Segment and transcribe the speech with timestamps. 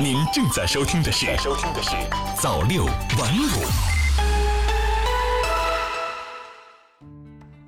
[0.00, 1.90] 您正在收听的是《收听的是
[2.40, 3.64] 早六晚五》。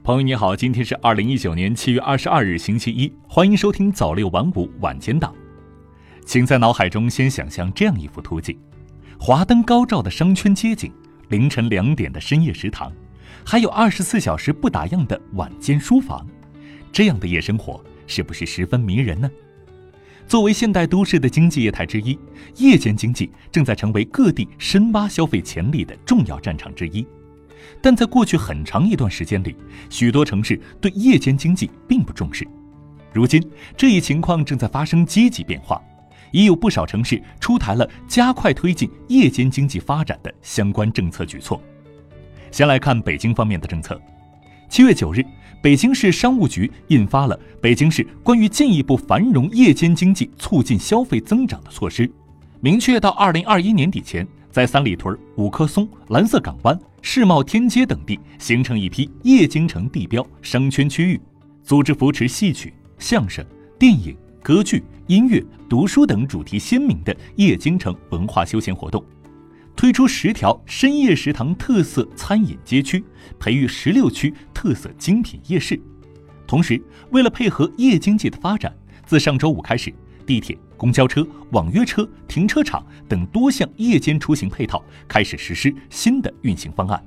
[0.02, 5.34] 朋友你好，今天是二零一九年七月二十二日星期一，欢迎收听早六晚五晚间档。
[6.24, 8.58] 请在脑海中先想象这样一幅图景：
[9.18, 10.92] 华灯高照的商圈街景，
[11.28, 12.90] 凌晨两点的深夜食堂，
[13.44, 16.26] 还有二十四小时不打烊的晚间书房。
[16.90, 19.30] 这样的夜生活是不是十分迷人呢？
[20.26, 22.18] 作为现代都市的经济业态之一，
[22.56, 27.06] 夜间经济正在成为各地深挖消费潜力的重要战场之一。
[27.80, 29.54] 但在过去很长一段时间里，
[29.90, 32.46] 许多城市对夜间经济并不重视。
[33.12, 33.42] 如今，
[33.76, 35.80] 这一情况正在发生积极变化，
[36.32, 41.62] 已有不少城市出台了加快推进夜间经济发展的相关政策举措。
[42.50, 44.00] 先来看北京方面的政策。
[44.68, 45.22] 七月九日。
[45.64, 52.06] 北京市商务局印发了《北京市关于进一步繁荣夜间经济、促进消费增长的措施》，
[52.60, 61.18] 明确到二零二一年底前，在三里屯、五棵松、蓝色港湾、世贸天阶等地形成一批夜京城地标商圈区域，
[61.62, 63.42] 组织扶持戏曲、相声、
[63.78, 69.02] 电影、歌剧、音乐、读书等主题鲜明的夜京城文化休闲活动。
[69.76, 73.04] 推出十条深夜食堂特色餐饮街区，
[73.38, 75.78] 培育十六区特色精品夜市。
[76.46, 76.80] 同时，
[77.10, 79.92] 为了配合夜经济的发展，自上周五开始，
[80.24, 87.02] 地铁、公交车、网约车、停车场等多项夜间出行配套开始实施新的运行方案。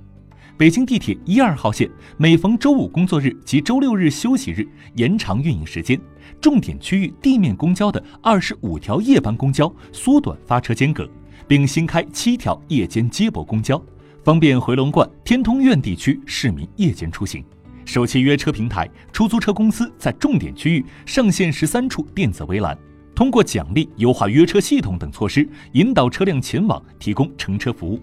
[0.57, 5.99] 北京地铁一二号线每逢周五工作日及周六日休息日延长运营时间，
[6.41, 11.07] 重点区域地面公交的二十五条夜班公交缩短发车间隔。
[11.47, 13.81] 并新开七条夜间接驳公交，
[14.23, 17.43] 方便回龙观、天通苑地区市民夜间出行。
[17.85, 22.77] 首期约车平台、出租车公司在重点区域上线十三处电子围栏，
[23.15, 28.01] 通过奖励、优化约车系统等措施，引导车辆前往，提供乘车服务。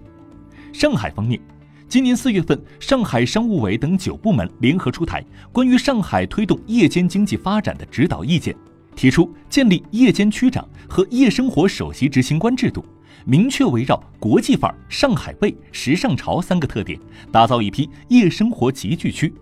[0.73, 1.39] 上海方面，
[1.87, 5.23] 今年四月份，上海商务委等九部门联合出台
[5.53, 8.57] 关于上海推动夜间经济发展的指导意见，
[8.97, 12.83] 提出建立夜间区长和夜生活首席执行官制度。
[13.25, 16.99] 明确围绕国际范儿、上海味、时尚潮三个特点，
[17.33, 19.33] 打造一批夜生活集聚区，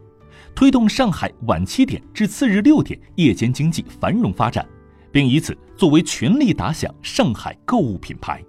[0.55, 4.67] 推动上海晚七点至次日六点夜间经济繁荣发展，
[5.11, 8.43] 并以此作为全力打响上海购物品牌。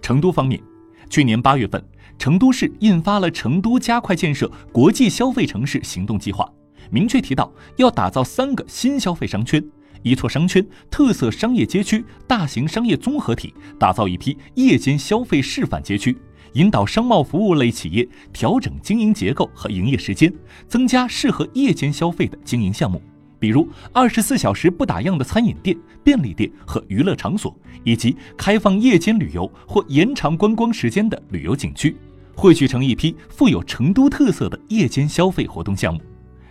[0.00, 0.62] 成都方面，
[1.10, 1.84] 去年八月份，
[2.18, 6.44] 成都市印发了《成都加快建设国际消费城市行动计划》，
[6.90, 9.62] 明确提到要打造三个新消费商圈。
[10.02, 16.16] 一座商圈、特色商业街区、大型商业综合体，打造一批夜间消费示范街区，
[16.52, 20.32] 引导商贸服务类企业调整经营结构和营业时间，
[20.66, 23.02] 增加适合夜间消费的经营项目，
[23.38, 27.54] 比如二十四小时不打烊的餐饮店、便利店和娱乐场所，
[27.84, 31.96] 以及开放夜间旅游或延长观光时间的旅游景区，
[32.34, 36.00] 汇聚成一批富有成都特色的夜间消费活动项目。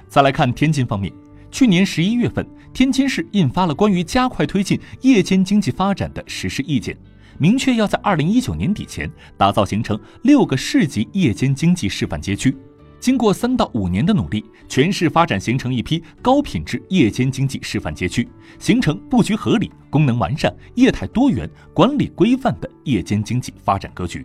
[0.07, 1.11] 再来看天津方面。
[1.49, 2.45] 去年十一月份，
[2.77, 6.95] 天津市印发了关于加快推进夜间经济发展的实施意见，
[7.39, 12.55] 明确要在二零一九年底前打造形成六个市级夜间经济示范街区。
[12.99, 18.29] 经过三到五年的努力，全市发展形成一批高品质夜间经济示范街区，
[18.59, 24.23] 形成布局合理、功能完善、业态多元、管理规范的夜间经济发展格局。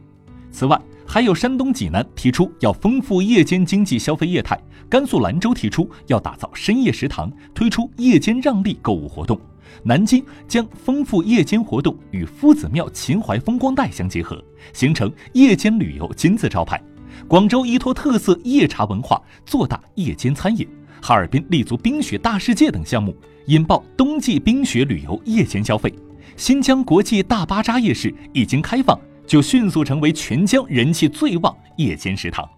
[0.50, 0.78] 此外，
[1.12, 4.58] 还有山东济南提出要丰富夜间经济消费业态，
[4.88, 9.38] 甘肃兰州提出要打造深夜食堂，推出夜间让利购物活动。
[9.82, 16.82] 南京将丰富夜间活动与夫子庙秦淮风光带相结合，形成夜间旅游金字招牌。
[17.28, 20.66] 广州依托特色夜茶文化，做大夜间餐饮。
[21.02, 23.14] 哈尔滨立足冰雪大世界等项目，
[23.48, 25.92] 引爆冬季冰雪旅游夜间消费。
[26.38, 28.98] 新疆国际大巴扎夜市已经开放。
[29.26, 32.48] 就迅速成为全疆人气最旺夜间食堂。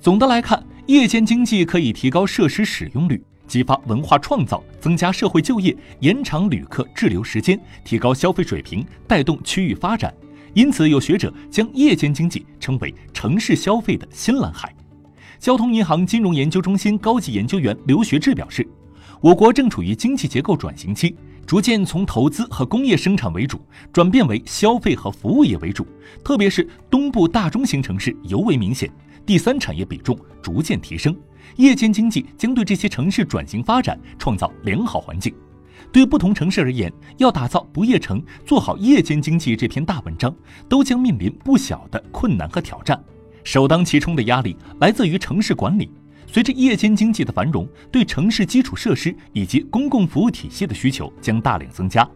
[0.00, 10.12] 总的来看，夜间经济可以提高设施使用率，激发文化创造，增加社会就业，延长旅客滞留时间，提高消费水平，带动区域发展。
[10.54, 14.74] 因此，有学者将夜间经济称为城市消费的新蓝海。
[15.38, 18.66] 交通银行金融研究中心高级研究员刘学志表示，
[19.20, 21.16] 我国正处于经济结构转型期。
[21.46, 23.60] 逐渐从投资和工业生产为主，
[23.92, 25.86] 转变为消费和服务业为主，
[26.24, 28.90] 特别是东部大中型城市尤为明显。
[29.24, 31.16] 第三产业比重逐渐提升，
[31.54, 35.32] 夜间经济将对这些城市转型发展创造良好环境。
[35.92, 40.34] 对不同城市而言，要打造不夜城，做好夜间经济这篇大文章，
[40.68, 43.00] 都将面临不小的困难和挑战。
[43.44, 45.88] 首当其冲的压力来自于城市管理。
[46.26, 52.08] 随着夜间经济的繁荣，对城市基础设施以及公共服务体系的需求将大量增加，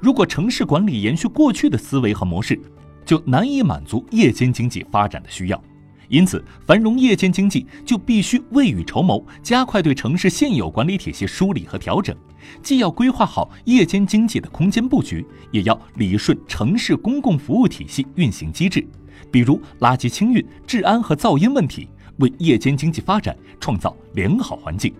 [0.00, 2.58] 如果城市管理延续过去的思维和模式，
[3.04, 5.62] 就难以满足夜间经济发展的需要。
[6.08, 12.16] 因此，繁荣夜间经济就必须未雨绸缪，加快对城市现有管理体系梳理和调整。
[12.62, 18.86] 既要规划好夜间经济的空间布局，也要理顺城市公共服务体系运行机制，
[19.30, 21.86] 比如垃圾清运、治安和噪音问题，
[22.18, 24.94] 为夜间经济发展创造良好环境。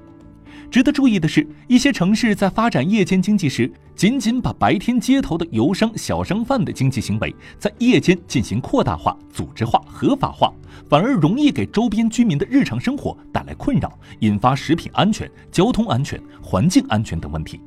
[0.70, 10.52] 值得注意的是，一些城市在发展夜间经济时，仅仅把白天街头的游商、小商贩的经济行为在夜间进行扩大化、组织化、合法化，
[10.86, 17.60] 反而容易给周边居民的日常生活带来困扰，引发食品安全、交通安全、环境安全等问题。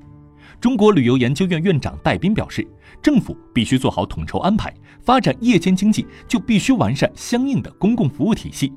[0.59, 2.67] 中国旅游研究院院长戴斌表示，
[3.01, 4.71] 政府必须做好统筹安排，
[5.01, 8.71] 发展夜间经济就必须完善相应的公共服务体系。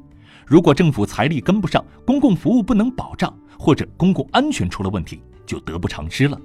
[0.47, 3.33] 如果政府财力跟不上，公共服务不能保障。
[3.57, 6.39] 或者公共安全出了问题，就得不偿失了。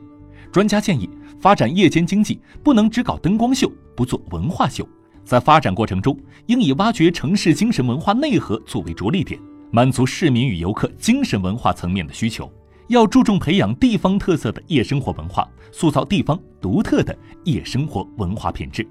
[0.52, 1.10] 专家建议，
[1.40, 4.88] 发展夜间经济不能只搞灯光秀，不做文化秀。
[5.26, 9.38] 在发展过程中，应以挖掘城市精神文化内核作为着力点，
[9.70, 12.50] 满足市民与游客精神文化层面的需求。
[12.88, 17.14] 要注重培养地方特色的夜生活文化，塑造地方独特的
[17.44, 18.88] 夜生活文化品质。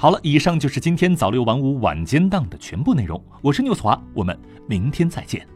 [0.00, 3.22] 好了，以上就是今天早六晚五晚间档的全部内容。
[3.42, 4.34] 我是牛华，我们
[4.66, 5.46] 明天再见。